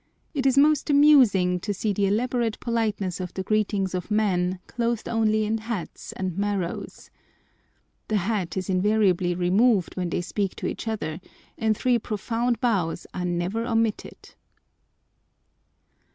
It 0.33 0.47
is 0.47 0.57
most 0.57 0.89
amusing 0.89 1.59
to 1.59 1.75
see 1.75 1.93
the 1.93 2.07
elaborate 2.07 2.59
politeness 2.59 3.19
of 3.19 3.35
the 3.35 3.43
greetings 3.43 3.93
of 3.93 4.09
men 4.09 4.57
clothed 4.65 5.07
only 5.07 5.45
in 5.45 5.59
hats 5.59 6.11
and 6.13 6.35
maros. 6.35 7.11
The 8.07 8.15
hat 8.17 8.57
is 8.57 8.67
invariably 8.67 9.35
removed 9.35 9.95
when 9.95 10.09
they 10.09 10.21
speak 10.21 10.55
to 10.55 10.65
each 10.65 10.87
other, 10.87 11.21
and 11.55 11.77
three 11.77 11.99
profound 11.99 12.59
bows 12.59 13.05
are 13.13 13.25
never 13.25 13.63
omitted. 13.67 14.33